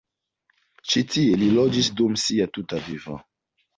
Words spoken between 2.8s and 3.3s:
vivo.